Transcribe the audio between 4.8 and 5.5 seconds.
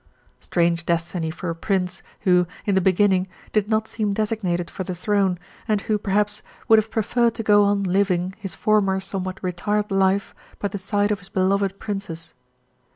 the throne,